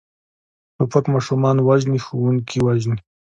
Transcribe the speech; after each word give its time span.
توپک 0.75 1.05
ماشومان 1.13 1.57
وژني، 1.67 1.99
ښوونکي 2.05 2.57
وژني. 2.65 2.97